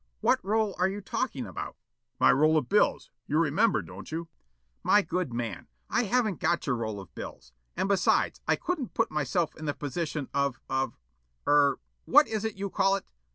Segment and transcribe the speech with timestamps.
[0.19, 1.75] "What roll are you talking about?"
[2.19, 4.29] "My roll of bills, you remember, don't you?"
[4.81, 7.53] "My good man, I haven't got your roll of bills.
[7.77, 10.97] And besides I couldn't put myself in the position of of
[11.45, 13.05] er what is it you call it?